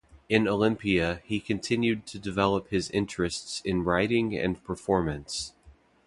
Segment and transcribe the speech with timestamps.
[0.29, 5.53] In Olympia, he continued to develop his interests in writing and performance.